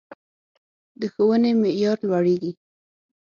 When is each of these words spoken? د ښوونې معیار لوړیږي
د 0.99 1.01
ښوونې 1.13 1.51
معیار 1.61 1.97
لوړیږي 2.09 2.51